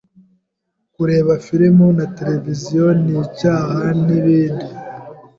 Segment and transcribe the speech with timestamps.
[0.93, 3.69] kureba filimi na televiziyo ni icyah,
[4.05, 4.65] n’ibindi.